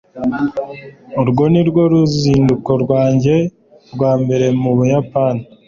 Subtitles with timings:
[1.21, 3.35] Urwo nirwo ruzinduko rwanjye
[3.93, 5.43] rwa mbere mu Buyapani